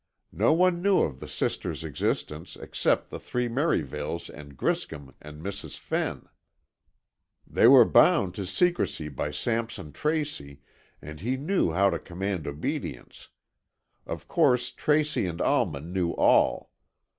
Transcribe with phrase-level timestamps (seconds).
[0.33, 5.77] No one knew of the sister's existence except the three Merivales and Griscom and Mrs.
[5.77, 6.27] Fenn.
[7.45, 10.61] "They were bound to secrecy by Sampson Tracy,
[11.03, 13.27] and he knew how to command obedience.
[14.07, 16.71] Of course, Tracy and Alma knew all.